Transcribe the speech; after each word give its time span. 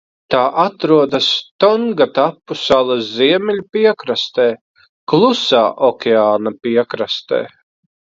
Tā 0.33 0.39
atrodas 0.61 1.27
Tongatapu 1.63 2.57
salas 2.63 3.05
ziemeļu 3.19 3.67
piekrastē, 3.77 4.49
Klusā 5.15 5.65
okeāna 5.93 6.59
piekrastē. 6.67 7.49